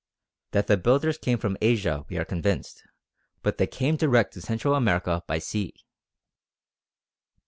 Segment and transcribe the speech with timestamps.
[0.49, 2.83] That the builders came from Asia we are convinced;
[3.43, 5.75] but they came direct to Central America by sea.